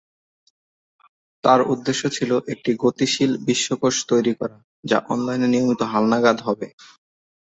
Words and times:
তার 1.43 1.59
উদ্দেশ্য 1.73 2.03
ছিল 2.09 2.31
একটি 2.53 2.71
গতিশীল 2.83 3.31
বিশ্বকোষ 3.47 3.95
তৈরি 4.09 4.33
করা 4.39 4.57
যা 4.83 4.97
অনলাইনে 5.13 5.47
নিয়মিত 5.49 5.81
হালনাগাদ 5.91 6.37
হবে। 6.47 6.67